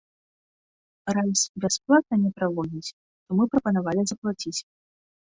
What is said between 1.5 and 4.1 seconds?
бясплатна не праводзяць, то мы прапанавалі